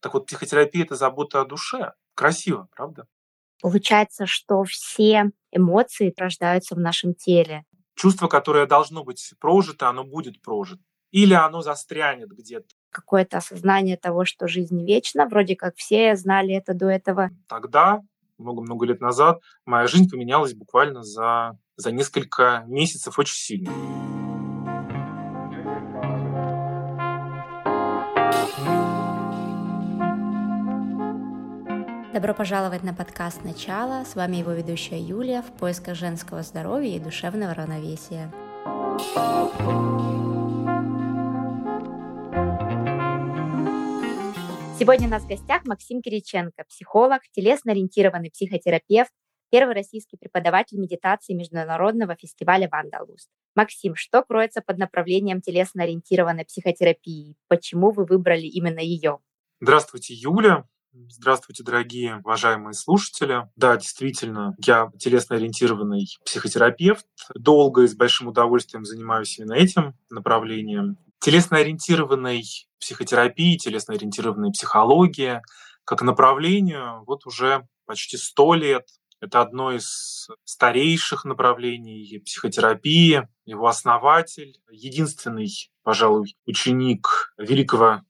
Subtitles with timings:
[0.00, 1.92] Так вот, психотерапия— это забота о душе.
[2.14, 3.06] Красиво, правда?
[3.62, 7.64] Получается, что все эмоции рождаются в нашем теле.
[7.94, 10.82] Чувство, которое должно быть прожито, оно будет прожито.
[11.10, 12.68] Или оно застрянет где-то.
[12.90, 15.26] Какое-то осознание того, что жизнь вечна.
[15.26, 17.30] Вроде как все знали это до этого.
[17.48, 18.00] Тогда,
[18.38, 24.09] много-много лет назад, моя жизнь поменялась буквально за, за несколько месяцев очень сильно.
[32.12, 34.02] Добро пожаловать на подкаст «Начало».
[34.04, 38.32] С вами его ведущая Юлия в поисках женского здоровья и душевного равновесия.
[44.76, 49.12] Сегодня у нас в гостях Максим Кириченко, психолог, телесно-ориентированный психотерапевт,
[49.52, 53.28] первый российский преподаватель медитации Международного фестиваля «Вандалуст».
[53.54, 57.36] Максим, что кроется под направлением телесно-ориентированной психотерапии?
[57.46, 59.20] Почему вы выбрали именно ее?
[59.60, 60.64] Здравствуйте, Юля.
[60.92, 63.48] Здравствуйте, дорогие уважаемые слушатели.
[63.54, 67.06] Да, действительно, я телесно-ориентированный психотерапевт.
[67.36, 70.96] Долго и с большим удовольствием занимаюсь именно этим направлением.
[71.20, 72.42] Телесно-ориентированной
[72.80, 75.40] психотерапии, телесно-ориентированной психологии
[75.84, 78.88] как направлению вот уже почти сто лет.
[79.20, 83.28] Это одно из старейших направлений психотерапии.
[83.44, 85.50] Его основатель, единственный,
[85.82, 88.02] пожалуй, ученик великого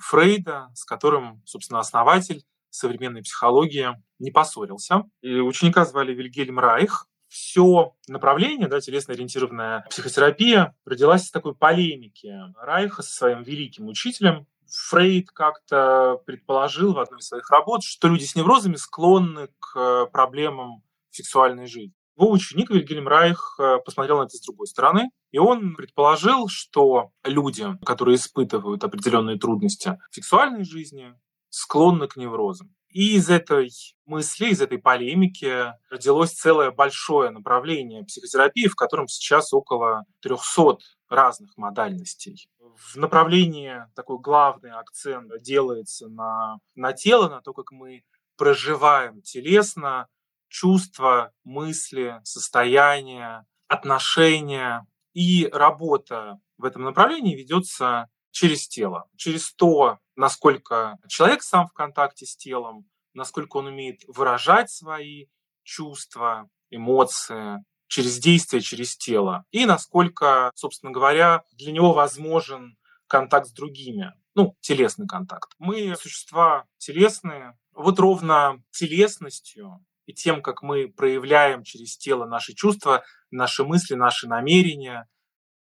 [0.00, 5.02] Фрейда, с которым, собственно, основатель современной психологии не поссорился.
[5.20, 7.06] И ученика звали Вильгельм Райх.
[7.28, 14.46] Все направление, да, телесно-ориентированная психотерапия, родилась из такой полемики Райха со своим великим учителем.
[14.90, 20.82] Фрейд как-то предположил в одной из своих работ, что люди с неврозами склонны к проблемам
[21.10, 21.94] сексуальной жизни.
[22.16, 27.10] Его ученик Вильгельм Райх э, посмотрел на это с другой стороны, и он предположил, что
[27.24, 31.14] люди, которые испытывают определенные трудности в сексуальной жизни,
[31.48, 32.74] склонны к неврозам.
[32.90, 33.70] И из этой
[34.04, 40.76] мысли, из этой полемики родилось целое большое направление психотерапии, в котором сейчас около 300
[41.08, 42.48] разных модальностей.
[42.58, 48.04] В направлении такой главный акцент делается на, на тело, на то, как мы
[48.36, 50.08] проживаем телесно
[50.48, 54.86] чувства, мысли, состояния, отношения.
[55.14, 62.26] И работа в этом направлении ведется через тело, через то, насколько человек сам в контакте
[62.26, 65.26] с телом, насколько он умеет выражать свои
[65.62, 73.52] чувства, эмоции, через действие, через тело, и насколько, собственно говоря, для него возможен контакт с
[73.52, 75.52] другими, ну, телесный контакт.
[75.58, 83.04] Мы существа телесные, вот ровно телесностью и тем, как мы проявляем через тело наши чувства,
[83.30, 85.08] наши мысли, наши намерения,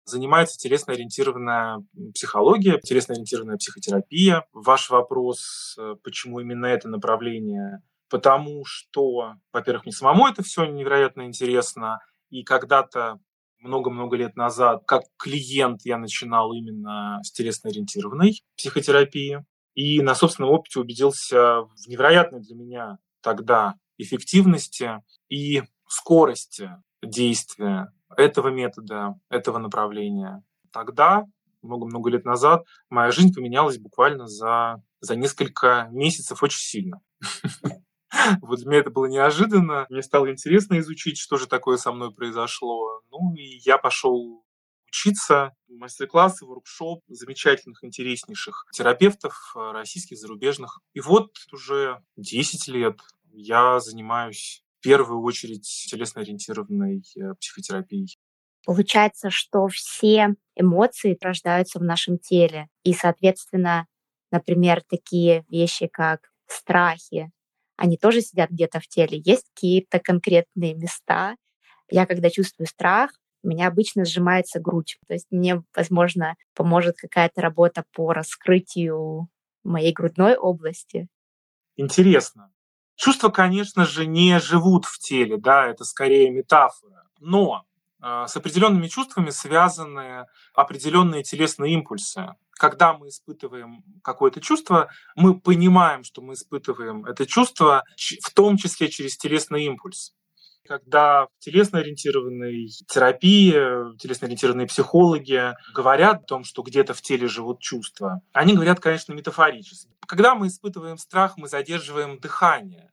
[0.05, 1.85] занимается телесно-ориентированная
[2.15, 4.47] психология, телесно-ориентированная психотерапия.
[4.53, 7.83] Ваш вопрос, э, почему именно это направление?
[8.09, 12.01] Потому что, во-первых, мне самому это все невероятно интересно,
[12.31, 13.19] и когда-то
[13.61, 19.45] много-много лет назад, как клиент, я начинал именно с телесно-ориентированной психотерапии.
[19.75, 26.71] И на собственном опыте убедился в невероятной для меня тогда эффективности и скорости
[27.03, 30.43] действия этого метода, этого направления.
[30.73, 31.25] Тогда,
[31.63, 37.01] много-много лет назад, моя жизнь поменялась буквально за, за несколько месяцев очень сильно.
[38.41, 39.87] Вот для меня это было неожиданно.
[39.91, 43.03] Мне стало интересно изучить, что же такое со мной произошло.
[43.11, 44.45] Ну и я пошел
[44.89, 50.81] учиться, мастер-классы, воркшоп замечательных, интереснейших терапевтов, э, российских, зарубежных.
[50.95, 52.99] И вот уже 10 лет
[53.33, 58.19] я занимаюсь в первую очередь телесно-ориентированной э, психотерапией.
[58.65, 62.69] Получается, что все эмоции рождаются в нашем теле.
[62.83, 63.87] И, соответственно,
[64.31, 67.31] например, такие вещи, как страхи,
[67.77, 69.23] они тоже сидят где-то в теле.
[69.25, 71.37] Есть какие-то конкретные места.
[71.89, 73.13] Я, когда чувствую страх,
[73.43, 74.99] у меня обычно сжимается грудь.
[75.07, 79.29] То есть мне, возможно, поможет какая-то работа по раскрытию
[79.63, 81.09] моей грудной области.
[81.77, 82.53] Интересно.
[82.99, 87.05] Чувства, конечно же, не живут в теле, да, это скорее метафора.
[87.21, 87.65] Но
[88.03, 92.35] э, с определенными чувствами связаны определенные телесные импульсы.
[92.51, 98.89] Когда мы испытываем какое-то чувство, мы понимаем, что мы испытываем это чувство, в том числе
[98.89, 100.13] через телесный импульс
[100.69, 103.53] когда в телесно-ориентированной терапии,
[103.97, 109.91] телесно-ориентированные психологи говорят о том, что где-то в теле живут чувства, они говорят, конечно, метафорически.
[110.07, 112.93] Когда мы испытываем страх, мы задерживаем дыхание.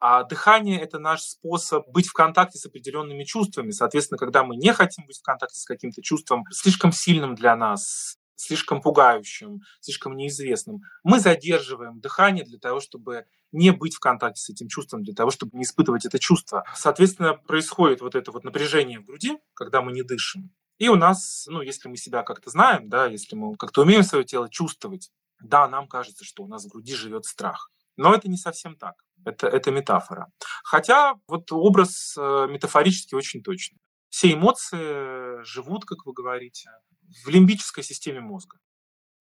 [0.00, 3.70] А дыхание— это наш способ быть в контакте с определенными чувствами.
[3.70, 8.18] Соответственно, когда мы не хотим быть в контакте с каким-то чувством слишком сильным для нас,
[8.36, 10.80] слишком пугающим, слишком неизвестным.
[11.02, 15.30] Мы задерживаем дыхание для того, чтобы не быть в контакте с этим чувством, для того,
[15.30, 16.64] чтобы не испытывать это чувство.
[16.74, 20.50] Соответственно, происходит вот это вот напряжение в груди, когда мы не дышим.
[20.78, 24.24] И у нас, ну, если мы себя как-то знаем, да, если мы как-то умеем свое
[24.24, 25.10] тело чувствовать,
[25.40, 27.70] да, нам кажется, что у нас в груди живет страх.
[27.96, 28.94] Но это не совсем так.
[29.24, 30.30] Это, это метафора.
[30.64, 33.78] Хотя вот образ э, метафорически очень точный.
[34.08, 36.70] Все эмоции живут, как вы говорите,
[37.24, 38.58] в лимбической системе мозга.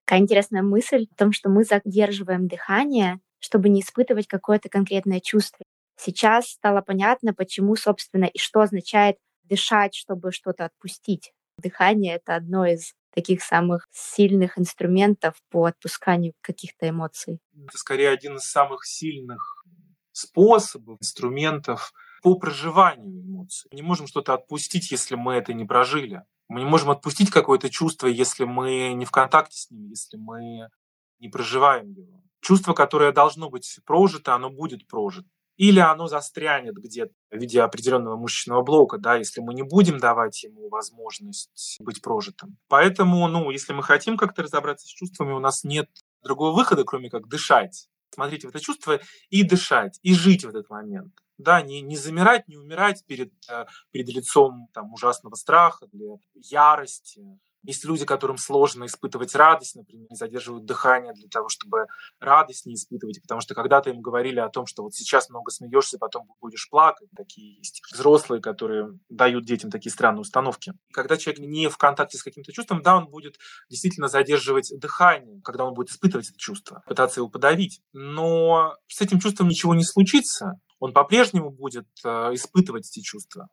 [0.05, 5.63] Какая интересная мысль о том, что мы задерживаем дыхание, чтобы не испытывать какое-то конкретное чувство.
[5.97, 11.31] Сейчас стало понятно, почему, собственно, и что означает дышать, чтобы что-то отпустить.
[11.57, 17.39] Дыхание— это одно из таких самых сильных инструментов по отпусканию каких-то эмоций.
[17.55, 19.63] Это скорее один из самых сильных
[20.11, 21.93] способов, инструментов
[22.23, 23.69] по проживанию эмоций.
[23.71, 26.23] Мы не можем что-то отпустить, если мы это не прожили.
[26.53, 30.69] Мы не можем отпустить какое-то чувство, если мы не в контакте с ним, если мы
[31.17, 32.21] не проживаем его.
[32.41, 35.27] Чувство, которое должно быть прожито, оно будет прожито.
[35.57, 40.43] Или оно застрянет где-то в виде определенного мышечного блока, да, если мы не будем давать
[40.43, 42.57] ему возможность быть прожитым.
[42.67, 45.89] Поэтому, ну, если мы хотим как-то разобраться с чувствами, у нас нет
[46.21, 50.69] другого выхода, кроме как дышать смотреть в это чувство и дышать, и жить в этот
[50.69, 51.13] момент.
[51.43, 57.39] Да, не, не замирать, не умирать перед, э, перед лицом там, ужасного страха, для ярости,
[57.63, 61.87] есть люди, которым сложно испытывать радость, например, задерживают дыхание для того, чтобы
[62.19, 65.97] радость не испытывать, потому что когда-то им говорили о том, что вот сейчас много смеешься,
[65.97, 67.07] потом будешь плакать.
[67.15, 70.73] Такие есть взрослые, которые дают детям такие странные установки.
[70.91, 73.37] Когда человек не в контакте с каким-то чувством, да, он будет
[73.69, 77.81] действительно задерживать дыхание, когда он будет испытывать это чувство, пытаться его подавить.
[77.93, 83.47] Но с этим чувством ничего не случится, он по-прежнему будет э, испытывать эти чувства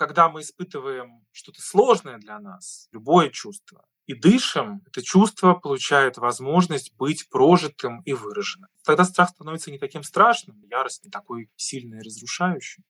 [0.00, 6.96] когда мы испытываем что-то сложное для нас, любое чувство, и дышим, это чувство получает возможность
[6.96, 8.70] быть прожитым и выраженным.
[8.82, 12.82] Тогда страх становится не таким страшным, ярость не такой сильной и разрушающей.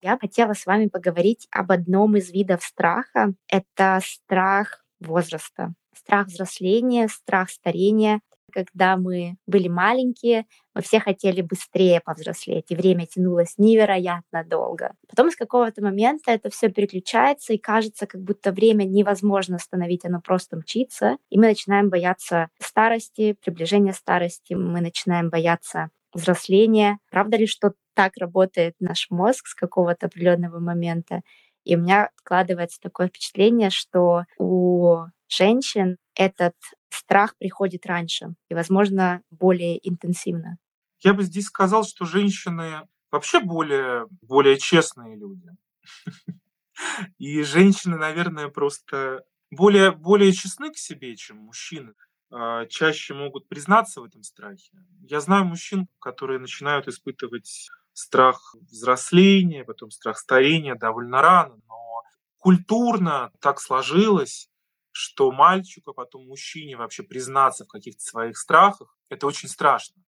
[0.00, 3.34] Я хотела с вами поговорить об одном из видов страха.
[3.46, 8.22] Это страх возраста, страх взросления, страх старения
[8.52, 14.92] когда мы были маленькие, мы все хотели быстрее повзрослеть, и время тянулось невероятно долго.
[15.08, 20.20] Потом с какого-то момента это все переключается, и кажется, как будто время невозможно остановить, оно
[20.20, 26.98] просто мчится, и мы начинаем бояться старости, приближения старости, мы начинаем бояться взросления.
[27.10, 31.20] Правда ли, что так работает наш мозг с какого-то определенного момента?
[31.64, 36.54] И у меня складывается такое впечатление, что у женщин этот
[36.90, 40.58] страх приходит раньше и, возможно, более интенсивно.
[41.00, 45.48] Я бы здесь сказал, что женщины вообще более, более честные люди.
[47.18, 51.94] И женщины, наверное, просто более, более честны к себе, чем мужчины.
[52.30, 54.72] А, чаще могут признаться в этом страхе.
[55.08, 62.02] Я знаю мужчин, которые начинают испытывать страх взросления, потом страх старения довольно рано, но
[62.38, 64.50] культурно так сложилось,
[64.98, 70.02] что мальчику, а потом мужчине вообще признаться в каких-то своих страхах, это очень страшно.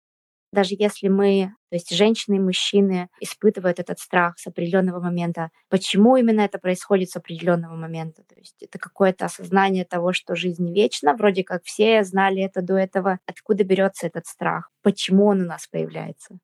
[0.52, 6.16] Даже если мы, то есть женщины и мужчины испытывают этот страх с определенного момента, почему
[6.16, 8.22] именно это происходит с определенного момента?
[8.22, 12.74] То есть это какое-то осознание того, что жизнь вечна, вроде как все знали это до
[12.76, 13.18] этого.
[13.26, 14.70] Откуда берется этот страх?
[14.82, 16.38] Почему он у нас появляется?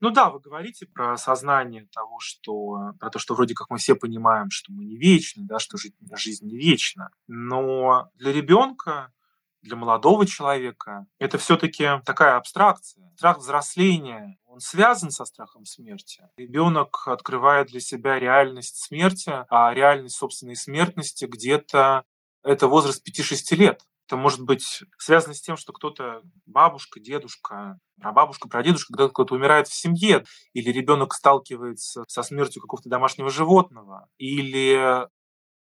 [0.00, 3.94] Ну да, вы говорите про сознание того, что про то, что вроде как мы все
[3.94, 7.10] понимаем, что мы не вечны, да, что жизнь, жизнь не вечна.
[7.28, 9.12] Но для ребенка,
[9.60, 13.12] для молодого человека это все-таки такая абстракция.
[13.16, 16.26] Страх взросления, он связан со страхом смерти.
[16.38, 22.04] Ребенок открывает для себя реальность смерти, а реальность собственной смертности где-то
[22.42, 23.82] это возраст 5-6 лет.
[24.10, 29.68] Это может быть связано с тем, что кто-то, бабушка, дедушка, прабабушка, прадедушка, когда кто-то умирает
[29.68, 35.06] в семье, или ребенок сталкивается со смертью какого-то домашнего животного, или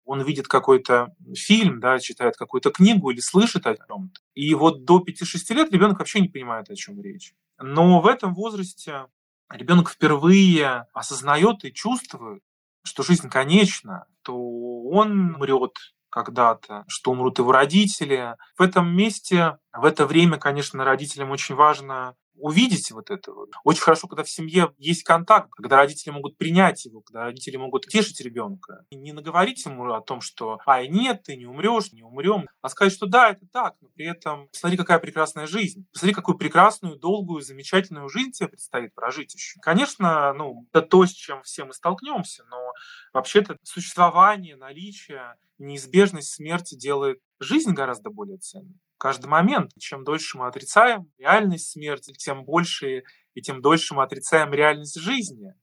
[0.05, 4.21] он видит какой-то фильм, да, читает какую-то книгу или слышит о чем-то.
[4.35, 7.35] И вот до 5-6 лет ребенок вообще не понимает, о чем речь.
[7.59, 9.07] Но в этом возрасте
[9.51, 12.45] ребенок впервые осознает и чувствует,
[12.85, 18.37] что жизнь конечна, то он умрет, когда-то, что умрут его родители.
[18.57, 23.33] В этом месте, в это время, конечно, родителям очень важно увидеть вот это.
[23.65, 27.87] Очень хорошо, когда в семье есть контакт, когда родители могут принять его, когда родители могут
[27.87, 28.85] тешить ребенка.
[28.91, 32.69] И не наговорить ему о том, что «ай, нет, ты не умрешь, не умрем», а
[32.69, 36.97] сказать, что да, это так, но при этом посмотри, какая прекрасная жизнь, посмотри, какую прекрасную,
[36.97, 39.59] долгую, замечательную жизнь тебе предстоит прожить еще.
[39.61, 42.73] Конечно, ну, это то, с чем все мы столкнемся, но
[43.13, 48.75] вообще-то существование, наличие, неизбежность смерти делает жизнь гораздо более ценна.
[48.99, 53.03] Каждый момент, чем дольше мы отрицаем реальность смерти, тем больше
[53.35, 55.55] и тем дольше мы отрицаем реальность жизни,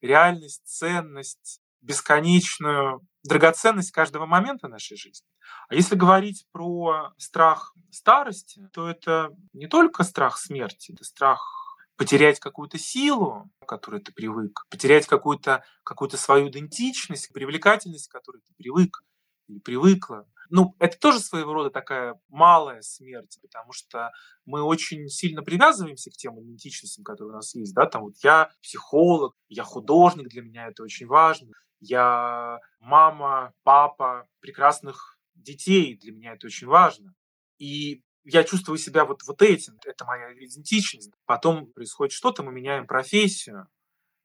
[0.00, 5.26] реальность, ценность, бесконечную драгоценность каждого момента нашей жизни.
[5.68, 11.60] А если говорить про страх старости, то это не только страх смерти, это страх
[11.96, 18.40] потерять какую-то силу, к которой ты привык, потерять какую-то какую свою идентичность, привлекательность, к которой
[18.40, 19.02] ты привык
[19.48, 20.26] или привыкла.
[20.50, 24.10] Ну, это тоже своего рода такая малая смерть, потому что
[24.44, 27.74] мы очень сильно привязываемся к тем идентичностям, которые у нас есть.
[27.74, 27.86] Да?
[27.86, 31.52] Там вот я психолог, я художник, для меня это очень важно.
[31.80, 37.14] Я мама, папа прекрасных детей, для меня это очень важно.
[37.58, 41.12] И я чувствую себя вот, вот этим, это моя идентичность.
[41.26, 43.68] Потом происходит что-то, мы меняем профессию,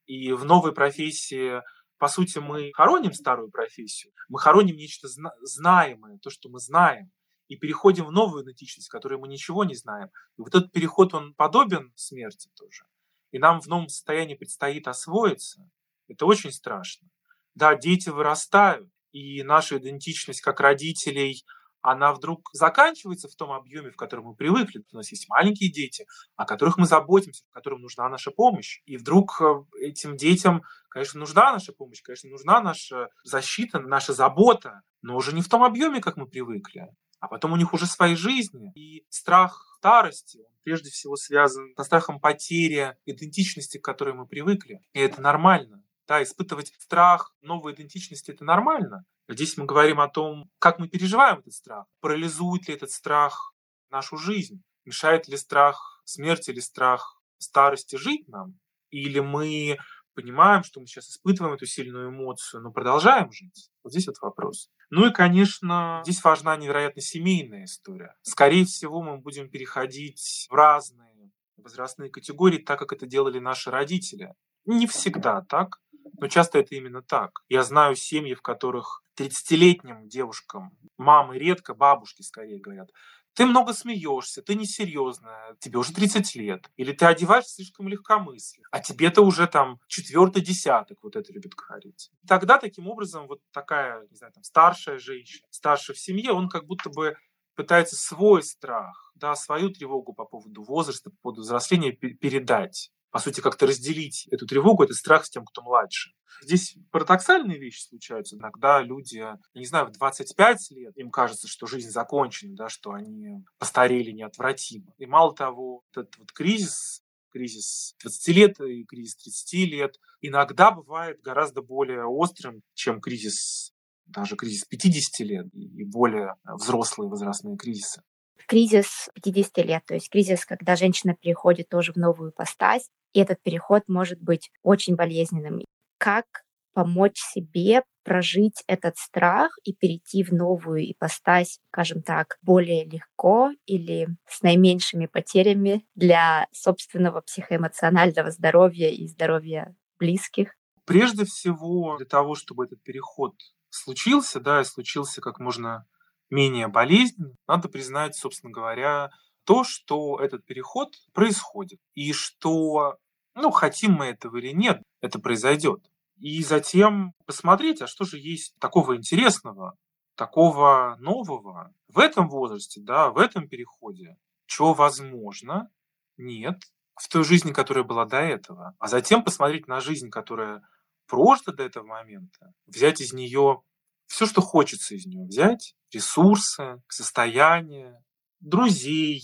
[0.06, 1.62] и в новой профессии,
[1.98, 7.12] по сути, мы хороним старую профессию, мы хороним нечто зна- знаемое, то, что мы знаем,
[7.48, 10.10] и переходим в новую идентичность, в которой мы ничего не знаем.
[10.38, 12.86] И вот этот переход, он подобен смерти тоже.
[13.32, 15.70] И нам в новом состоянии предстоит освоиться.
[16.08, 17.08] Это очень страшно.
[17.54, 21.46] Да, дети вырастают, и наша идентичность как родителей,
[21.92, 24.84] она вдруг заканчивается в том объеме, в котором мы привыкли.
[24.92, 28.82] У нас есть маленькие дети, о которых мы заботимся, которым нужна наша помощь.
[28.86, 34.82] И вдруг э, этим детям, конечно, нужна наша помощь, конечно, нужна наша защита, наша забота,
[35.04, 36.90] но уже не в том объеме, как мы привыкли.
[37.20, 38.72] А потом у них уже свои жизни.
[38.76, 44.82] И страх старости, он прежде всего связан со страхом потери идентичности, к которой мы привыкли.
[44.94, 45.84] И это нормально.
[46.08, 49.06] Да, испытывать страх новой идентичности– это нормально.
[49.28, 51.88] Здесь мы говорим о том, как мы переживаем этот страх.
[52.00, 53.54] Парализует ли этот страх
[53.90, 54.62] нашу жизнь?
[54.86, 58.60] Мешает ли страх смерти или страх старости жить нам?
[58.92, 59.78] Или мы
[60.14, 63.72] понимаем, что мы сейчас испытываем эту сильную эмоцию, но продолжаем жить?
[63.84, 64.70] Вот здесь вот вопрос.
[64.92, 68.16] Ну и, конечно, здесь важна невероятно семейная история.
[68.22, 74.36] Скорее всего, мы будем переходить в разные возрастные категории, так как это делали наши родители.
[74.66, 75.80] Не всегда так,
[76.20, 77.42] но часто это именно так.
[77.50, 82.90] Я знаю семьи, в которых 30-летним девушкам, мамы редко, бабушки скорее говорят,
[83.34, 88.80] ты много смеешься, ты несерьезная, тебе уже 30 лет, или ты одеваешься слишком легкомысленно, а
[88.80, 92.12] тебе-то уже там четвертый десяток, вот это любит говорить.
[92.28, 96.66] Тогда таким образом вот такая, не знаю, там старшая женщина, старшая в семье, он как
[96.66, 97.18] будто бы
[97.56, 103.40] пытается свой страх, да, свою тревогу по поводу возраста, по поводу взросления передать по сути,
[103.40, 106.12] как-то разделить эту тревогу, этот страх с тем, кто младше.
[106.42, 108.36] Здесь парадоксальные вещи случаются.
[108.36, 112.92] Иногда люди, я не знаю, в 25 лет им кажется, что жизнь закончена, да, что
[112.92, 114.94] они постарели неотвратимо.
[114.98, 121.22] И мало того, этот вот кризис, кризис 20 лет и кризис 30 лет иногда бывает
[121.22, 123.72] гораздо более острым, чем кризис
[124.06, 128.02] даже кризис 50 лет и более взрослые возрастные кризисы
[128.46, 133.42] кризис 50 лет, то есть кризис, когда женщина переходит тоже в новую постась, и этот
[133.42, 135.64] переход может быть очень болезненным.
[135.98, 136.26] Как
[136.74, 144.10] помочь себе прожить этот страх и перейти в новую ипостась, скажем так, более легко или
[144.28, 150.54] с наименьшими потерями для собственного психоэмоционального здоровья и здоровья близких?
[150.84, 153.34] Прежде всего, для того, чтобы этот переход
[153.70, 155.88] случился, да, и случился как можно
[156.30, 159.10] менее болезненно, надо признать, собственно говоря,
[159.46, 162.98] то, что этот переход происходит, и что
[163.36, 165.86] ну, хотим мы этого или нет, это произойдет.
[166.18, 169.78] И затем посмотреть, а что же есть такого интересного,
[170.16, 175.70] такого нового в этом возрасте, да, в этом переходе, чего возможно,
[176.18, 176.62] нет,
[176.96, 178.76] в той жизни, которая была до этого.
[178.80, 180.62] А затем посмотреть на жизнь, которая
[181.08, 183.62] прожита до этого момента, взять из нее
[184.08, 188.02] все, что хочется из нее взять, ресурсы, состояние,
[188.40, 189.24] друзей,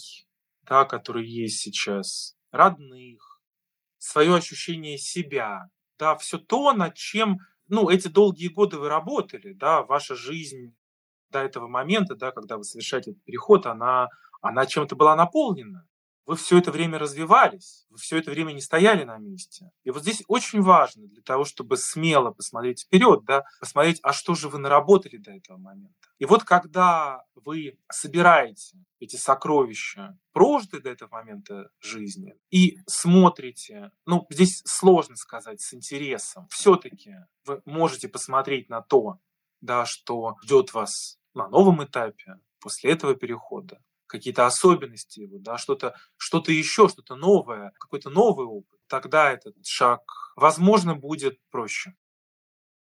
[0.64, 3.31] да, которые есть сейчас, родных,
[4.02, 9.84] свое ощущение себя, да, все то, над чем, ну, эти долгие годы вы работали, да,
[9.84, 10.76] ваша жизнь
[11.30, 14.08] до этого момента, да, когда вы совершаете этот переход, она,
[14.42, 15.88] она чем-то была наполнена
[16.26, 19.72] вы все это время развивались, вы все это время не стояли на месте.
[19.84, 24.36] И вот здесь очень важно для того, чтобы смело посмотреть вперед, да, посмотреть, а что
[24.36, 25.96] же вы наработали до этого момента.
[26.20, 34.28] И вот когда вы собираете эти сокровища, прожитые до этого момента жизни, и смотрите, ну,
[34.30, 39.18] здесь сложно сказать с интересом, все-таки вы можете посмотреть на то,
[39.62, 45.96] да, что ждет вас на новом этапе после этого перехода, какие-то особенности его, да, что-то
[46.18, 50.02] что еще, что-то новое, какой-то новый опыт, тогда этот шаг,
[50.36, 51.94] возможно, будет проще.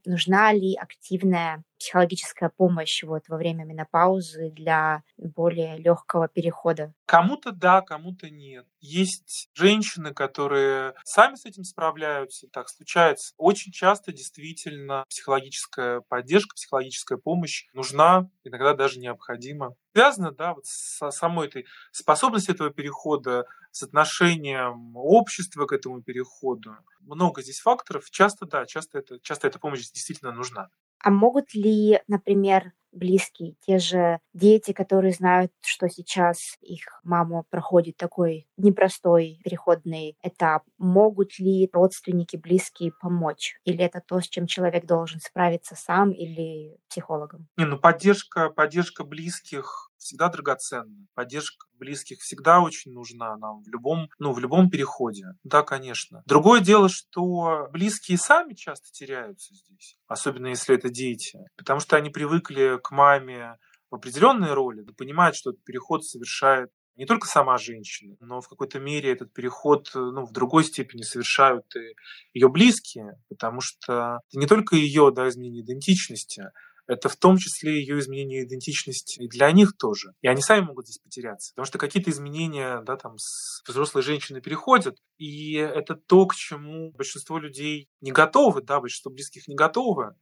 [0.07, 6.93] Нужна ли активная психологическая помощь вот во время менопаузы для более легкого перехода?
[7.07, 8.67] Кому-то да, кому-то нет.
[8.81, 13.35] Есть женщины, которые сами с этим справляются, так случается.
[13.39, 19.75] Очень часто действительно психологическая поддержка, психологическая помощь нужна, иногда даже необходима.
[19.93, 26.77] Связано, да, вот с самой этой способностью этого перехода, с отношением общества к этому переходу.
[27.01, 28.11] Много здесь факторов.
[28.11, 30.69] Часто, да, часто, это, часто эта помощь действительно нужна.
[31.03, 37.97] А могут ли, например, близкие, те же дети, которые знают, что сейчас их мама проходит
[37.97, 43.61] такой непростой переходный этап, могут ли родственники, близкие помочь?
[43.65, 47.49] Или это то, с чем человек должен справиться сам или психологом?
[47.57, 51.07] Не, ну поддержка, поддержка близких всегда драгоценна.
[51.15, 55.27] Поддержка близких всегда очень нужна нам в любом, ну, в любом переходе.
[55.45, 56.23] Да, конечно.
[56.27, 62.11] Другое дело, что близкие сами часто теряются здесь, особенно если это дети, потому что они
[62.11, 63.57] привыкли к маме
[63.91, 68.49] в определенной роли, да, понимают, что этот переход совершает не только сама женщина, но в
[68.49, 71.95] какой-то мере этот переход ну, в другой степени совершают и
[72.35, 76.51] ее близкие, потому что не только ее да, изменение идентичности,
[76.91, 80.13] это в том числе ее изменение идентичности и для них тоже.
[80.23, 81.53] И они сами могут здесь потеряться.
[81.53, 86.91] Потому что какие-то изменения да, там, с взрослой женщины переходят, и это то, к чему
[86.91, 90.17] большинство людей не готовы, да, большинство близких не готовы,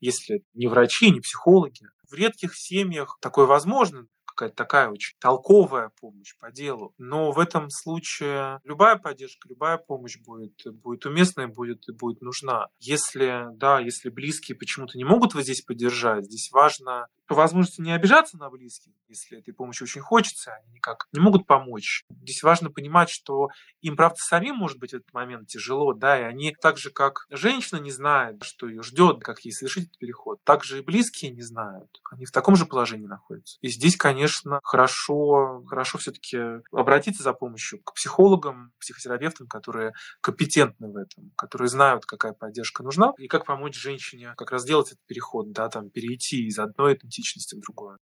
[0.00, 1.86] если не врачи, не психологи.
[2.10, 6.94] В редких семьях такое возможно, какая-то такая очень толковая помощь по делу.
[6.96, 12.68] Но в этом случае любая поддержка, любая помощь будет, будет уместная, будет, будет нужна.
[12.78, 18.36] Если, да, если близкие почему-то не могут вас здесь поддержать, здесь важно возможности не обижаться
[18.36, 22.04] на близких, если этой помощи очень хочется, они никак не могут помочь.
[22.22, 23.48] Здесь важно понимать, что
[23.80, 27.26] им, правда, самим может быть в этот момент тяжело, да, и они так же, как
[27.30, 31.30] женщина не знает, что ее ждет, как ей совершить этот переход, так же и близкие
[31.32, 31.88] не знают.
[32.10, 33.58] Они в таком же положении находятся.
[33.60, 36.38] И здесь, конечно, хорошо, хорошо все-таки
[36.72, 43.12] обратиться за помощью к психологам, психотерапевтам, которые компетентны в этом, которые знают, какая поддержка нужна,
[43.18, 47.56] и как помочь женщине как раз сделать этот переход, да, там, перейти из одной идентичности
[47.56, 47.98] в другое.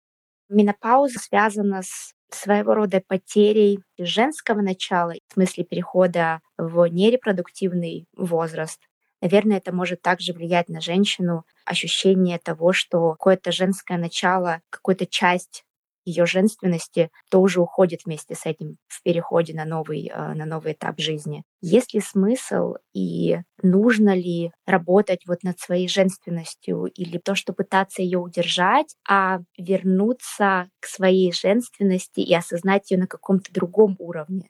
[0.48, 8.80] Менопауза связана с своего рода потерей женского начала, в смысле перехода в нерепродуктивный возраст.
[9.22, 15.64] Наверное, это может также влиять на женщину, ощущение того, что какое-то женское начало, какая-то часть
[16.04, 20.98] ее женственности тоже уходит вместе с этим в переходе на новый, э, на новый этап
[21.00, 21.44] жизни.
[21.60, 28.02] Есть ли смысл и нужно ли работать вот над своей женственностью или то, что пытаться
[28.02, 34.48] ее удержать, а вернуться к своей женственности и осознать ее на каком-то другом уровне?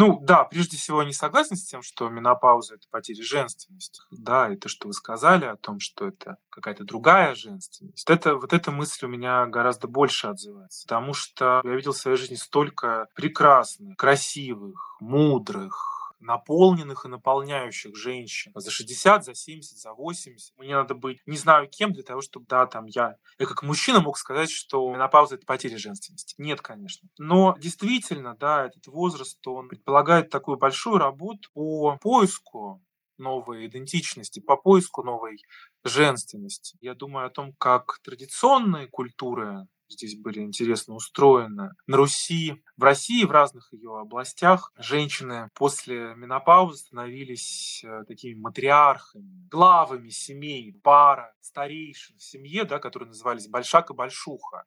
[0.00, 4.00] Ну да, прежде всего не согласен с тем, что менопауза это потеря женственности.
[4.10, 8.08] Да, и то, что вы сказали о том, что это какая-то другая женственность.
[8.08, 10.86] Это, вот эта мысль у меня гораздо больше отзывается.
[10.86, 18.52] Потому что я видел в своей жизни столько прекрасных, красивых, мудрых, наполненных и наполняющих женщин
[18.54, 20.56] за 60, за 70, за 80.
[20.58, 24.00] Мне надо быть не знаю кем для того, чтобы, да, там я, я как мужчина
[24.00, 26.34] мог сказать, что менопауза— это потеря женственности.
[26.38, 27.08] Нет, конечно.
[27.18, 32.82] Но действительно, да, этот возраст, он предполагает такую большую работу по поиску
[33.18, 35.38] новой идентичности, по поиску новой
[35.84, 36.76] женственности.
[36.80, 41.70] Я думаю о том, как традиционные культуры здесь были интересно устроены.
[41.86, 49.48] На Руси, в России, в разных ее областях женщины после менопаузы становились э, такими матриархами,
[49.50, 54.64] главами семей, пара старейшин в семье, да, которые назывались Большак и Большуха.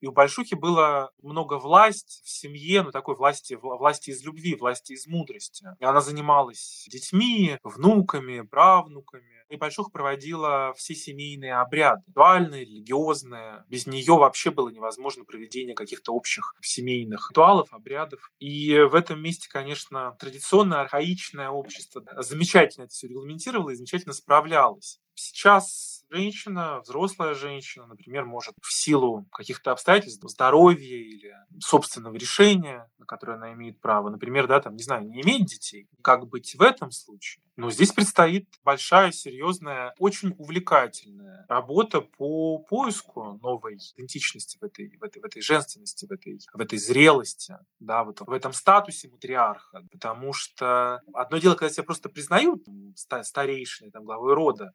[0.00, 4.94] И у Большухи было много власти в семье, ну такой власти, власти из любви, власти
[4.94, 5.66] из мудрости.
[5.78, 9.39] И она занималась детьми, внуками, правнуками.
[9.50, 13.64] И Большуха проводила все семейные обряды, ритуальные, религиозные.
[13.68, 18.30] Без нее вообще было невозможно проведение каких-то общих семейных ритуалов, обрядов.
[18.38, 25.00] И в этом месте, конечно, традиционное архаичное общество замечательно это все регламентировало и замечательно справлялось.
[25.14, 33.06] Сейчас женщина, взрослая женщина, например, может в силу каких-то обстоятельств, здоровья или собственного решения, на
[33.06, 36.62] которое она имеет право, например, да, там, не знаю, не иметь детей, как быть в
[36.62, 37.44] этом случае?
[37.56, 45.02] Но здесь предстоит большая, серьезная, очень увлекательная работа по поиску новой идентичности в этой, в
[45.02, 49.82] этой, в этой женственности, в этой, в этой зрелости, да, вот в этом статусе матриарха.
[49.92, 52.64] Потому что одно дело, когда тебя просто признают
[52.96, 54.72] старейшиной, там, главой рода,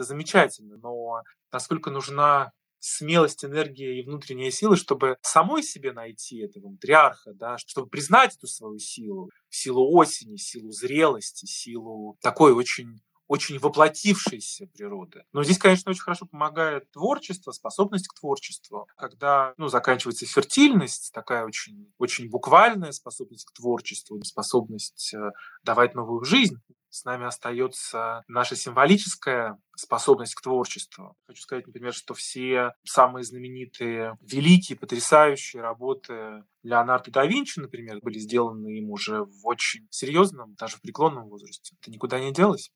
[0.00, 6.70] это замечательно, но насколько нужна смелость, энергия и внутренняя сила, чтобы самой себе найти этого
[6.70, 13.60] матриарха, да, чтобы признать эту свою силу, силу осени, силу зрелости, силу такой очень очень
[13.60, 15.22] воплотившейся природы.
[15.32, 18.88] Но здесь, конечно, очень хорошо помогает творчество, способность к творчеству.
[18.96, 25.30] Когда ну, заканчивается фертильность, такая очень, очень буквальная способность к творчеству, способность э,
[25.62, 26.56] давать новую жизнь,
[26.90, 31.16] с нами остается наша символическая способность к творчеству.
[31.26, 38.18] Хочу сказать, например, что все самые знаменитые, великие, потрясающие работы Леонардо да Винчи, например, были
[38.18, 41.76] сделаны им уже в очень серьезном, даже в преклонном возрасте.
[41.80, 42.70] Это никуда не делось.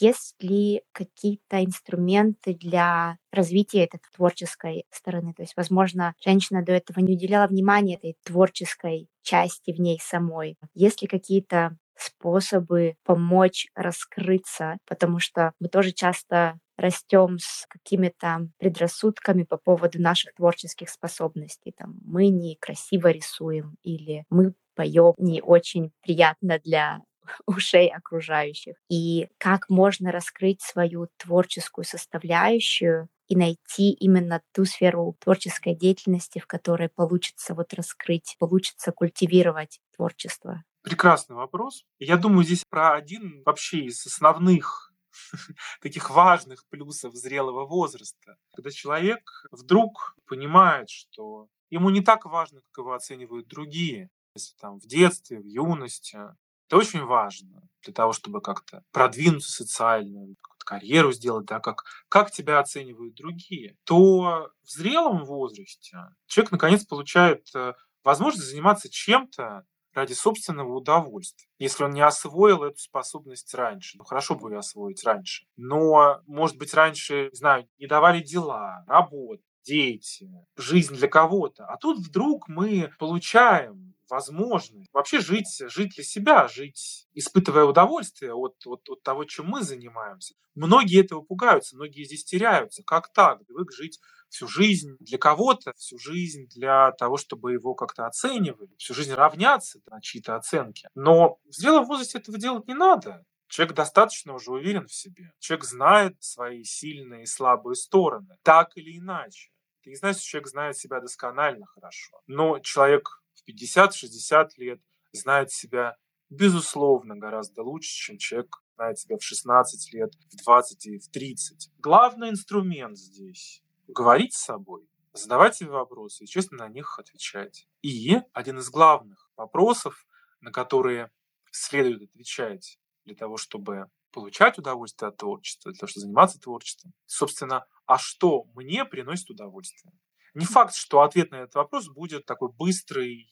[0.00, 5.34] Есть ли какие-то инструменты для развития этой творческой стороны?
[5.34, 10.56] То есть, возможно, женщина до этого не уделяла внимания этой творческой части в ней самой.
[10.74, 19.44] Есть ли какие-то способы помочь раскрыться, потому что мы тоже часто растем с какими-то предрассудками
[19.44, 21.72] по поводу наших творческих способностей.
[21.76, 27.00] Там, мы не красиво рисуем или мы поем не очень приятно для
[27.46, 28.76] ушей окружающих.
[28.88, 36.46] И как можно раскрыть свою творческую составляющую и найти именно ту сферу творческой деятельности, в
[36.46, 40.64] которой получится вот раскрыть, получится культивировать творчество.
[40.82, 41.84] Прекрасный вопрос.
[41.98, 44.92] Я думаю, здесь про один вообще из основных
[45.80, 52.78] таких важных плюсов зрелого возраста, когда человек вдруг понимает, что ему не так важно, как
[52.78, 56.18] его оценивают другие, если там в детстве, в юности.
[56.66, 62.60] Это очень важно для того, чтобы как-то продвинуться социально, карьеру сделать, да, как, как тебя
[62.60, 70.74] оценивают другие, то в зрелом возрасте человек наконец получает э, возможность заниматься чем-то, ради собственного
[70.74, 71.48] удовольствия.
[71.58, 76.56] Если он не освоил эту способность раньше, ну хорошо бы ее освоить раньше, но, может
[76.56, 81.64] быть, раньше, не знаю, не давали дела, работа, дети, жизнь для кого-то.
[81.66, 88.54] А тут вдруг мы получаем возможность вообще жить, жить для себя, жить, испытывая удовольствие от,
[88.66, 90.34] от, от того, чем мы занимаемся.
[90.54, 92.82] Многие этого пугаются, многие здесь теряются.
[92.82, 93.44] Как так?
[93.46, 94.00] Привык жить
[94.32, 99.80] всю жизнь для кого-то, всю жизнь для того, чтобы его как-то оценивали, всю жизнь равняться
[99.90, 100.88] на чьи-то оценки.
[100.94, 103.24] Но в зрелом возрасте этого делать не надо.
[103.48, 105.32] Человек достаточно уже уверен в себе.
[105.38, 109.50] Человек знает свои сильные и слабые стороны, так или иначе.
[109.82, 112.22] Это не значит, что человек знает себя досконально хорошо.
[112.26, 114.80] Но человек в 50-60 лет
[115.12, 115.96] знает себя,
[116.30, 121.70] безусловно, гораздо лучше, чем человек знает себя в 16 лет, в 20 и в 30.
[121.78, 123.62] Главный инструмент здесь—
[123.92, 127.66] говорить с собой, задавать себе вопросы и честно на них отвечать.
[127.82, 130.06] И один из главных вопросов,
[130.40, 131.10] на которые
[131.50, 137.66] следует отвечать для того, чтобы получать удовольствие от творчества, для того, чтобы заниматься творчеством, собственно,
[137.86, 139.92] а что мне приносит удовольствие?
[140.34, 143.28] Не факт, что ответ на этот вопрос будет такой быстрый,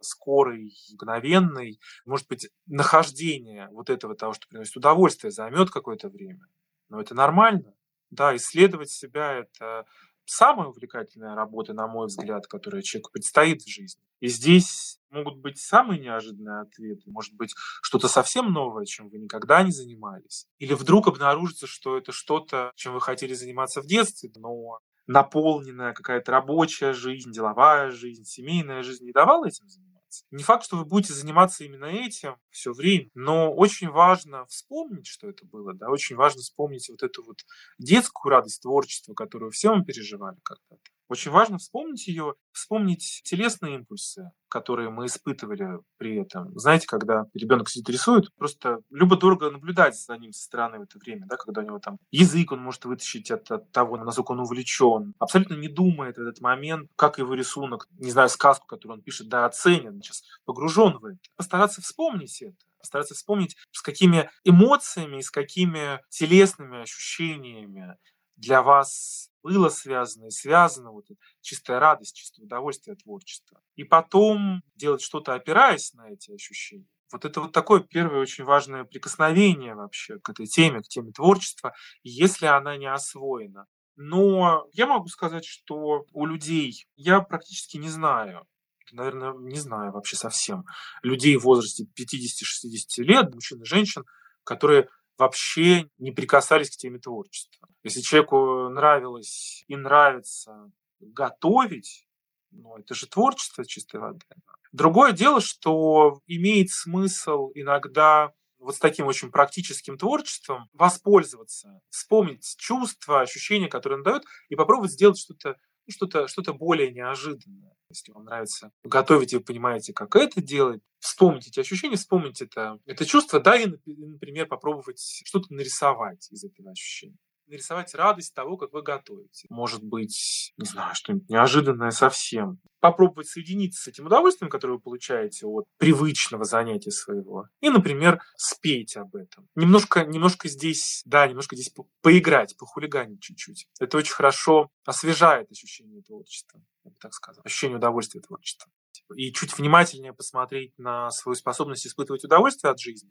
[0.00, 1.80] скорый, мгновенный.
[2.04, 6.46] Может быть, нахождение вот этого того, что приносит удовольствие, займет какое-то время.
[6.88, 7.74] Но это нормально.
[8.10, 9.86] Да, исследовать себя– это
[10.24, 14.02] самая увлекательная работа, на мой взгляд, которая человеку предстоит в жизни.
[14.20, 17.10] И здесь могут быть самые неожиданные ответы.
[17.10, 20.46] Может быть, что-то совсем новое, чем вы никогда не занимались.
[20.58, 26.30] Или вдруг обнаружится, что это что-то, чем вы хотели заниматься в детстве, но наполненная какая-то
[26.30, 29.89] рабочая жизнь, деловая жизнь, семейная жизнь не давала этим заниматься.
[30.30, 35.28] Не факт, что вы будете заниматься именно этим все время, но очень важно вспомнить, что
[35.28, 37.38] это было, да, очень важно вспомнить вот эту вот
[37.78, 40.90] детскую радость творчества, которую все мы переживали когда-то.
[41.10, 46.56] Очень важно вспомнить ее, вспомнить телесные импульсы, которые мы испытывали при этом.
[46.56, 51.26] Знаете, когда ребенок сидит рисует, просто любо-дорого наблюдать за ним со стороны в это время,
[51.26, 55.14] да, когда у него там язык он может вытащить от, от того, насколько он увлечен,
[55.18, 59.28] абсолютно не думает в этот момент, как его рисунок, не знаю, сказку, которую он пишет,
[59.28, 61.18] да, оценен, сейчас погружен в это.
[61.34, 67.98] Постараться вспомнить это постараться вспомнить, с какими эмоциями и с какими телесными ощущениями
[68.36, 71.06] для вас было связано и связано вот
[71.40, 73.60] чистая радость, чистое удовольствие творчества.
[73.76, 76.88] И потом делать что-то, опираясь на эти ощущения.
[77.12, 81.74] Вот это вот такое первое очень важное прикосновение вообще к этой теме, к теме творчества,
[82.02, 83.66] если она не освоена.
[83.96, 88.46] Но я могу сказать, что у людей я практически не знаю,
[88.92, 90.64] наверное, не знаю вообще совсем,
[91.02, 94.04] людей в возрасте 50-60 лет, мужчин и женщин,
[94.44, 94.88] которые
[95.20, 97.68] вообще не прикасались к теме творчества.
[97.84, 102.06] Если человеку нравилось и нравится готовить,
[102.50, 104.24] ну, это же творчество чистой воды.
[104.72, 113.20] Другое дело, что имеет смысл иногда вот с таким очень практическим творчеством воспользоваться, вспомнить чувства,
[113.20, 115.56] ощущения, которые он дает, и попробовать сделать что-то
[115.86, 117.74] ну, что-то что более неожиданное.
[117.90, 123.04] Если вам нравится готовить, вы понимаете, как это делать, вспомните эти ощущения, вспомните это, это
[123.04, 127.18] чувство, да, и, например, попробовать что-то нарисовать из этого ощущения
[127.50, 129.46] нарисовать радость того, как вы готовите.
[129.50, 132.58] Может быть, не знаю, что-нибудь неожиданное совсем.
[132.80, 137.46] Попробовать соединиться с этим удовольствием, которое вы получаете от привычного занятия своего.
[137.60, 139.48] И, например, спеть об этом.
[139.54, 143.66] Немножко, немножко здесь, да, немножко здесь по поиграть, похулиганить чуть-чуть.
[143.78, 147.42] Это очень хорошо освежает ощущение творчества, я бы так сказал.
[147.44, 148.70] Ощущение удовольствия творчества.
[149.14, 153.10] И чуть внимательнее посмотреть на свою способность испытывать удовольствие от жизни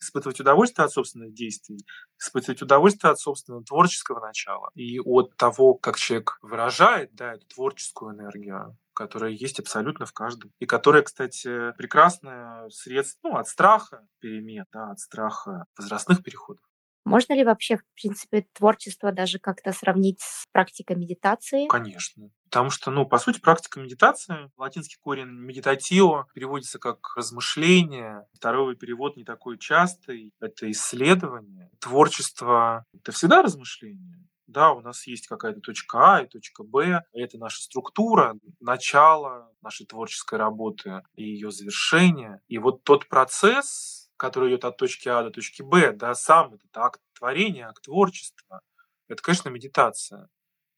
[0.00, 1.84] испытывать удовольствие от собственных действий,
[2.18, 8.14] испытывать удовольствие от собственного творческого начала и от того, как человек выражает да, эту творческую
[8.14, 10.52] энергию, которая есть абсолютно в каждом.
[10.58, 16.62] И которая, кстати, прекрасное средство ну, от страха перемен, да, от страха возрастных переходов.
[17.06, 21.68] Можно ли вообще, в принципе, творчество даже как-то сравнить с практикой медитации?
[21.68, 22.30] Конечно.
[22.50, 28.26] Потому что, ну, по сути, практика медитации, латинский корень медитатио переводится как размышление.
[28.34, 30.32] Второй перевод не такой частый.
[30.40, 31.70] Это исследование.
[31.78, 34.26] Творчество— это всегда размышление.
[34.48, 37.02] Да, у нас есть какая-то точка А и точка Б.
[37.12, 42.40] Это наша структура, начало нашей творческой работы и ее завершение.
[42.48, 46.76] И вот тот процесс, который идет от точки А до точки Б, да, сам этот
[46.76, 48.60] акт творения, акт творчества,
[49.08, 50.28] это, конечно, медитация.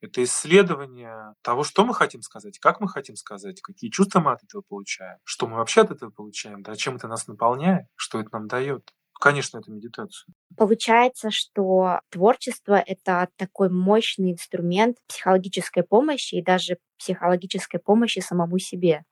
[0.00, 4.44] Это исследование того, что мы хотим сказать, как мы хотим сказать, какие чувства мы от
[4.44, 8.28] этого получаем, что мы вообще от этого получаем, да, чем это нас наполняет, что это
[8.32, 8.92] нам дает.
[9.20, 10.32] Конечно, это медитация.
[10.56, 19.02] Получается, что творчество— это такой мощный инструмент психологической помощи и даже психологической помощи самому себе.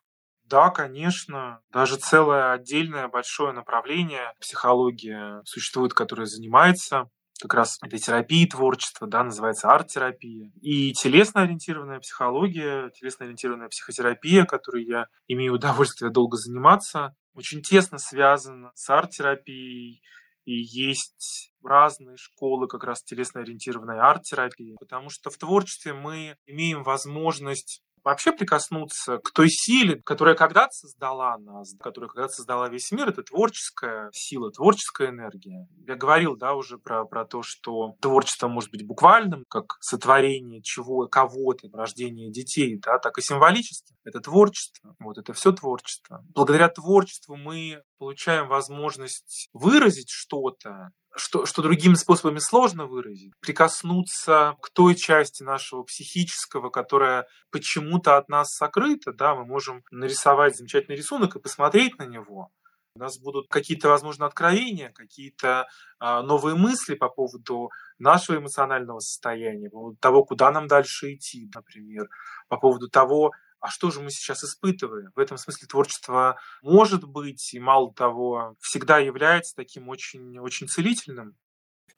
[0.48, 1.60] Да, конечно.
[1.72, 9.24] Даже целое отдельное большое направление психологии существует, которое занимается как раз этой терапией творчества, да,
[9.24, 10.52] называется арт-терапия.
[10.62, 18.88] И телесно-ориентированная психология, телесно-ориентированная психотерапия, которой я имею удовольствие долго заниматься, очень тесно связана с
[18.88, 20.02] арт-терапией,
[20.46, 27.82] и есть разные школы как раз телесно-ориентированной арт-терапии, потому что в творчестве мы имеем возможность
[28.06, 33.24] вообще прикоснуться к той силе, которая когда-то создала нас, которая когда-то создала весь мир, это
[33.24, 35.66] творческая сила, творческая энергия.
[35.88, 41.08] Я говорил, да, уже про, про то, что творчество может быть буквальным, как сотворение чего,
[41.08, 43.96] кого-то, рождение детей, да, так и символическим.
[44.04, 44.94] Это творчество.
[45.00, 46.24] Вот это все творчество.
[46.32, 54.70] Благодаря творчеству мы получаем возможность выразить что-то, что, что другими способами сложно выразить, прикоснуться к
[54.70, 61.36] той части нашего психического, которая почему-то от нас сокрыта, да, мы можем нарисовать замечательный рисунок
[61.36, 62.50] и посмотреть на него.
[62.94, 65.66] У нас будут какие-то, возможно, откровения, какие-то
[66.00, 71.50] э, новые мысли по поводу нашего эмоционального состояния, по поводу того, куда нам дальше идти,
[71.54, 72.08] например,
[72.48, 75.10] по поводу того, а что же мы сейчас испытываем.
[75.14, 81.36] В этом смысле творчество может быть, и мало того, всегда является таким очень, очень целительным.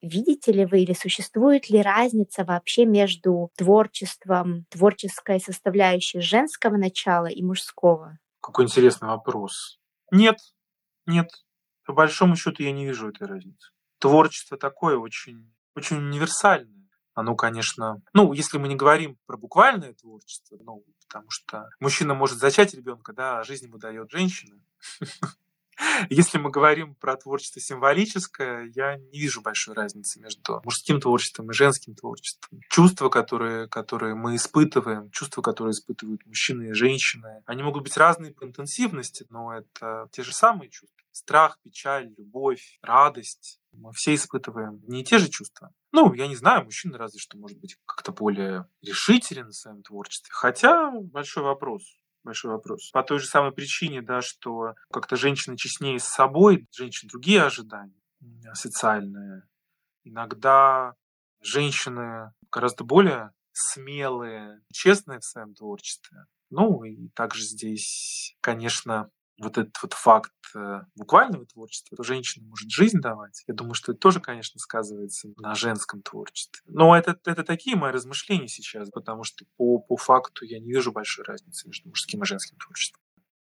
[0.00, 7.42] Видите ли вы или существует ли разница вообще между творчеством, творческой составляющей женского начала и
[7.42, 8.18] мужского?
[8.40, 9.80] Какой интересный вопрос.
[10.12, 10.38] Нет,
[11.06, 11.30] нет.
[11.84, 13.70] По большому счету я не вижу этой разницы.
[13.98, 16.77] Творчество такое очень, очень универсальное.
[17.18, 22.38] Оно, конечно, ну, если мы не говорим про буквальное творчество, ну, потому что мужчина может
[22.38, 24.56] зачать ребенка, да, а жизнь ему дает женщина.
[26.10, 31.54] Если мы говорим про творчество символическое, я не вижу большой разницы между мужским творчеством и
[31.54, 32.60] женским творчеством.
[32.68, 38.32] Чувства, которые, которые мы испытываем, чувства, которые испытывают мужчины и женщины, они могут быть разные
[38.32, 40.97] по интенсивности, но это те же самые чувства.
[41.18, 43.60] Страх, печаль, любовь, радость.
[43.72, 45.72] Мы все испытываем не те же чувства.
[45.90, 50.30] Ну, я не знаю, мужчина разве что может быть как-то более решителен в своем творчестве.
[50.30, 51.82] Хотя большой вопрос
[52.24, 52.90] большой вопрос.
[52.90, 57.94] По той же самой причине, да, что как-то женщины честнее с собой, женщин другие ожидания
[58.52, 59.44] социальные.
[60.04, 60.94] Иногда
[61.40, 66.26] женщины гораздо более смелые, честные в своем творчестве.
[66.50, 72.70] Ну и также здесь, конечно, вот этот вот факт э, буквального творчества, что женщина может
[72.70, 76.60] жизнь давать, я думаю, что это тоже, конечно, сказывается на женском творчестве.
[76.66, 80.92] Но это, это такие мои размышления сейчас, потому что по, по факту я не вижу
[80.92, 83.00] большой разницы между мужским и женским творчеством.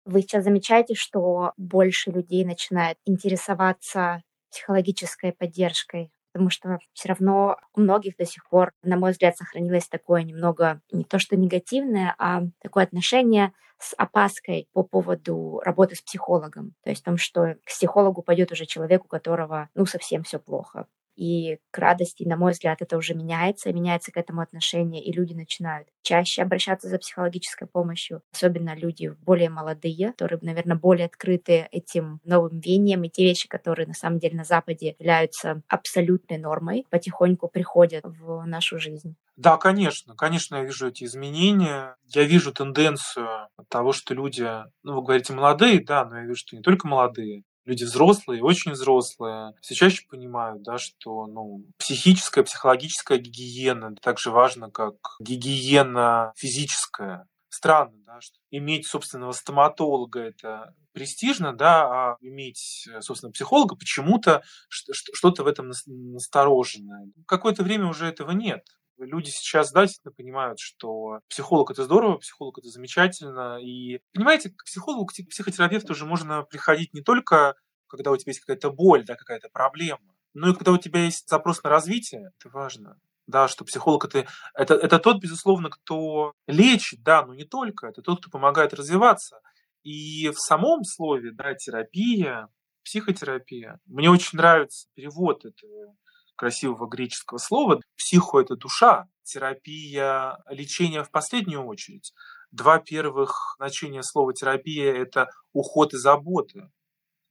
[0.05, 7.81] Вы сейчас замечаете, что больше людей начинает интересоваться психологической поддержкой потому что все равно у
[7.81, 12.43] многих до сих пор, на мой взгляд, сохранилось такое немного не то что негативное, а
[12.61, 16.75] такое отношение с опаской по поводу работы с психологом.
[16.85, 20.39] То есть в том, что к психологу пойдет уже человек, у которого ну совсем все
[20.39, 20.87] плохо.
[21.19, 25.33] И к радости, на мой взгляд, это уже меняется, меняется к этому отношение, и люди
[25.33, 32.21] начинают чаще обращаться за психологической помощью, особенно люди более молодые, которые, наверное, более открыты этим
[32.23, 37.49] новым веяниям, и те вещи, которые на самом деле на Западе являются абсолютной нормой, потихоньку
[37.49, 39.17] приходят в нашу жизнь.
[39.35, 41.97] Да, конечно, конечно, я вижу эти изменения.
[42.07, 44.45] Я вижу тенденцию того, что люди,
[44.83, 48.71] ну, вы говорите молодые, да, но я вижу, что не только молодые, люди взрослые, очень
[48.71, 56.33] взрослые, все чаще понимают, да, что ну, психическая, психологическая гигиена так же важна, как гигиена
[56.35, 57.27] физическая.
[57.49, 65.43] Странно, да, что иметь собственного стоматолога это престижно, да, а иметь, собственно, психолога почему-то что-то
[65.43, 67.07] в этом настороженное.
[67.25, 68.63] Какое-то время уже этого нет
[69.05, 73.57] люди сейчас, действительно понимают, что психолог это здорово, психолог это замечательно.
[73.61, 77.55] И понимаете, к психологу, к психотерапевту уже можно приходить не только,
[77.87, 81.27] когда у тебя есть какая-то боль, да, какая-то проблема, но и когда у тебя есть
[81.27, 82.99] запрос на развитие, это важно.
[83.27, 88.01] Да, что психолог это, это, это тот, безусловно, кто лечит, да, но не только, это
[88.01, 89.39] тот, кто помогает развиваться.
[89.83, 92.47] И в самом слове, да, терапия,
[92.83, 95.95] психотерапия, мне очень нравится перевод этого
[96.39, 97.81] красивого греческого слова.
[97.97, 102.13] Психо– это душа, терапия, лечение в последнюю очередь.
[102.51, 106.71] Два первых значения слова терапия– это уход и забота.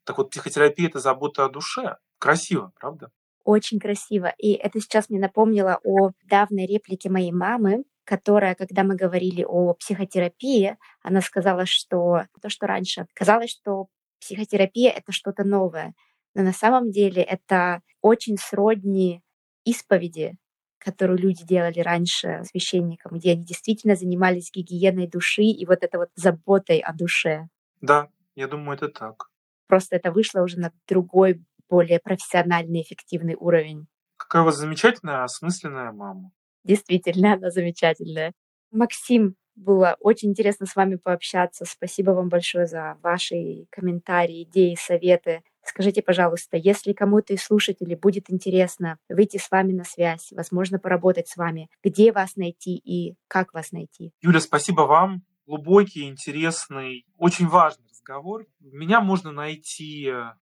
[0.05, 1.97] Так вот, психотерапия– это забота о душе.
[2.19, 3.11] Красиво, правда?
[3.45, 4.35] Очень красиво.
[4.37, 9.73] И это сейчас мне напомнило о давней реплике моей мамы, которая, когда мы говорили о
[9.73, 13.87] психотерапии, она сказала, что то, что раньше казалось, что
[14.21, 15.95] психотерапия— это что-то новое.
[16.39, 19.23] Но на самом деле это очень сродни
[19.65, 20.37] исповеди,
[20.79, 26.11] которую люди делали раньше священникам, где они действительно занимались гигиеной души и вот это вот
[26.15, 27.49] заботой о душе.
[27.81, 29.31] Да, я думаю, это так.
[29.67, 33.89] Просто это вышло уже на другой, более профессиональный, эффективный уровень.
[34.17, 36.31] Какая у вас замечательная, осмысленная мама.
[36.63, 38.33] Действительно, она замечательная.
[38.71, 41.65] Максим, было очень интересно с вами пообщаться.
[41.65, 45.43] Спасибо вам большое за ваши комментарии, идеи, советы.
[45.63, 51.29] Скажите, пожалуйста, если кому-то из слушателей будет интересно выйти с вами на связь, возможно, поработать
[51.29, 54.13] с вами, где вас найти и как вас найти?
[54.21, 55.23] Юля, спасибо вам.
[55.47, 58.47] Глубокий, интересный, очень важный разговор.
[58.61, 60.11] Меня можно найти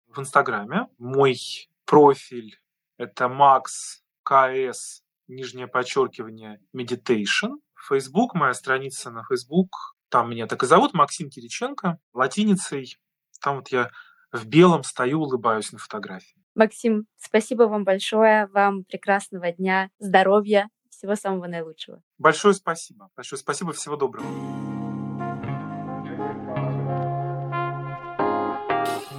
[0.09, 0.87] в Инстаграме.
[0.99, 1.37] Мой
[1.85, 2.59] профиль—
[2.99, 7.57] это Макс КС, нижнее подчеркивание, Meditation.
[7.89, 12.97] Facebook, моя страница на Facebook, там меня так и зовут, Максим Кириченко, латиницей.
[13.41, 13.91] Там вот я
[14.33, 16.37] в белом стою, улыбаюсь на фотографии.
[16.55, 18.47] Максим, спасибо вам большое.
[18.49, 22.03] Вам прекрасного дня, здоровья, всего самого наилучшего.
[22.19, 23.09] Большое спасибо.
[23.17, 23.73] Большое спасибо.
[23.73, 24.27] Всего доброго.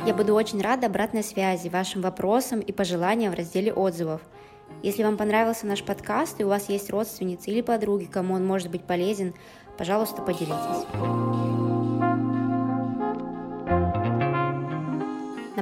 [0.05, 4.21] Я буду очень рада обратной связи, вашим вопросам и пожеланиям в разделе отзывов.
[4.81, 8.69] Если вам понравился наш подкаст и у вас есть родственницы или подруги, кому он может
[8.69, 9.33] быть полезен,
[9.77, 11.62] пожалуйста, поделитесь.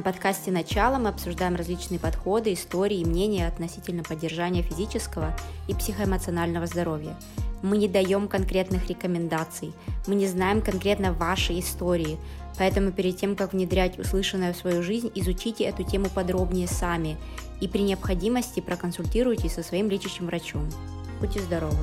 [0.01, 5.37] На подкасте «Начало» мы обсуждаем различные подходы, истории и мнения относительно поддержания физического
[5.67, 7.15] и психоэмоционального здоровья.
[7.61, 9.73] Мы не даем конкретных рекомендаций,
[10.07, 12.17] мы не знаем конкретно вашей истории,
[12.57, 17.15] поэтому перед тем, как внедрять услышанное в свою жизнь, изучите эту тему подробнее сами
[17.59, 20.67] и при необходимости проконсультируйтесь со своим лечащим врачом.
[21.19, 21.77] Будьте здоровы!